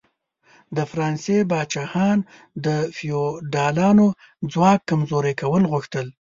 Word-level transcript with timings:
د 0.75 0.77
فرانسې 0.91 1.37
پاچاهان 1.49 2.17
د 2.65 2.67
فیوډالانو 2.95 4.07
ځواک 4.51 4.79
کمزوري 4.89 5.33
کول 5.41 5.63
غوښتل. 5.71 6.07